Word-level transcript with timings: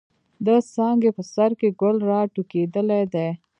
د 0.45 0.47
څانګې 0.73 1.09
په 1.17 1.23
سر 1.33 1.51
کښې 1.59 1.69
ګل 1.79 1.97
را 2.09 2.19
ټوكېدلے 2.33 3.01
دے۔ 3.13 3.27